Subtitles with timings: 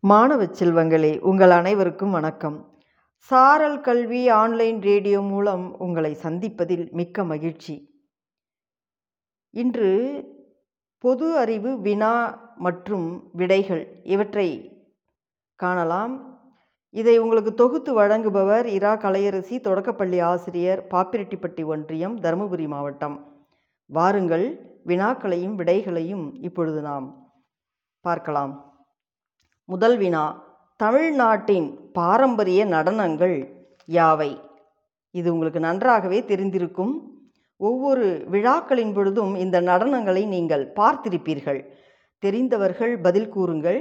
[0.00, 2.80] மாணவ செல்வங்களே உங்கள் அனைவருக்கும் வணக்கம்.
[3.14, 8.04] சாரல் கல்வி ஆன்லைன் ரேடியோ மூலம் உங்களை சந்திப்பதில் மிக்க மகிழ்ச்சி.
[9.50, 10.24] இன்று
[10.98, 14.76] பொது அறிவு வினா மற்றும் விடைகள் இவற்றை
[15.54, 16.40] காணலாம்.
[16.90, 18.96] இதை உங்களுக்கு தொகுத்து வழங்குபவர் இரா.
[18.96, 23.46] கலையரசி தொடக்கப்பள்ளி ஆசிரியர் பாப்பிரெட்டிப்பட்டி ஒன்றியம் தருமபுரி மாவட்டம்.
[23.86, 27.30] வாருங்கள் வினாக்களையும் விடைகளையும் இப்பொழுது நாம்
[28.00, 28.67] பார்க்கலாம்.
[29.70, 30.44] முதல் வினா
[30.76, 33.34] தமிழ்நாட்டின் பாரம்பரிய நடனங்கள்
[33.86, 34.40] யாவை?
[35.10, 36.92] இது உங்களுக்கு நன்றாகவே தெரிந்திருக்கும்.
[37.56, 41.60] ஒவ்வொரு விழாக்களின் பொழுதும் இந்த நடனங்களை நீங்கள் பார்த்திருப்பீர்கள்.
[42.18, 43.80] தெரிந்தவர்கள் பதில் கூறுங்கள்.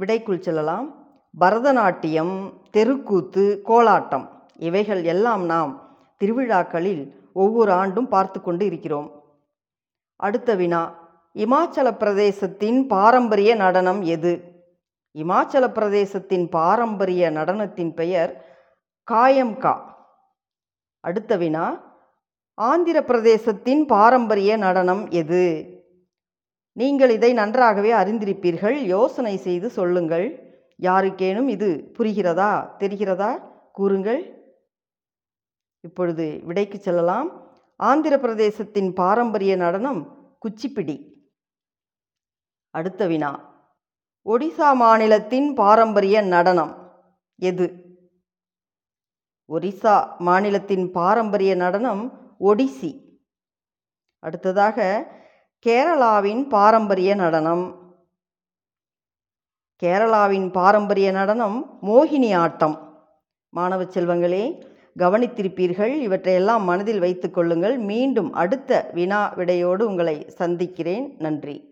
[0.00, 1.06] விடைக்குள் செல்லலாம்.
[1.40, 9.22] பரதநாட்டியம் தெருக்கூத்து கோலாட்டம் இவைகள் எல்லாம் நாம் திருவிழாக்களில் ஒவ்வொரு ஆண்டும் பார்த்து கொண்டு இருக்கிறோம்.
[10.16, 11.01] அடுத்த வினா
[11.38, 14.42] இமாச்சல பிரதேசத்தின் பாரம்பரிய நடனம் எது?
[15.14, 18.44] இமாச்சல பிரதேசத்தின் பாரம்பரிய நடனத்தின் பெயர்
[19.10, 19.80] காயம்கா.
[21.00, 21.90] அடுத்த வினா
[22.54, 25.66] ஆந்திர பிரதேசத்தின் பாரம்பரிய நடனம் எது?
[26.72, 28.74] நீங்கள் இதை நன்றாகவே அறிந்திருப்பீர்கள்.
[28.74, 30.52] யோசனை செய்து சொல்லுங்கள்.
[30.82, 32.70] யாருக்கேனும் இது புரிகிறதா?
[32.78, 33.42] தெரிகிறதா?
[33.72, 34.52] கூறுங்கள்.
[35.80, 37.50] இப்பொழுது விடைக்கு செல்லலாம்.
[37.76, 41.11] ஆந்திர பிரதேசத்தின் பாரம்பரிய நடனம் குச்சிப்பிடி.
[42.72, 43.54] அடுத்த வினா.
[44.24, 46.92] ஒடிசா மாநிலத்தின் பாரம்பரிய நடனம்
[47.36, 47.72] எது?
[49.48, 53.20] ஒரிசா மாநிலத்தின் பாரம்பரிய நடனம் ஒடிசி.
[54.18, 55.06] அடுத்ததாக
[55.66, 57.80] கேரளாவின் பாரம்பரிய நடனம்.
[59.82, 63.06] கேரளாவின் பாரம்பரிய நடனம் மோகினி ஆட்டம்.
[63.48, 71.16] மாணவ செல்வங்களே கவனித்திருப்பீர்கள் இவற்றையெல்லாம் மனதில் வைத்துக்கொள்ளுங்கள் மீண்டும் அடுத்த வினா விடையோடு உங்களை சந்திக்கிறேன்.
[71.18, 71.71] நன்றி.